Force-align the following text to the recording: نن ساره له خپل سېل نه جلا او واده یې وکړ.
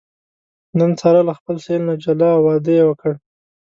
نن 0.77 0.91
ساره 0.99 1.21
له 1.27 1.33
خپل 1.39 1.55
سېل 1.65 1.81
نه 1.89 1.95
جلا 2.03 2.29
او 2.35 2.41
واده 2.47 2.71
یې 2.77 2.83
وکړ. 2.87 3.11